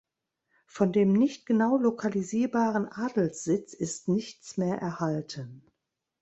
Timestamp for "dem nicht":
0.91-1.45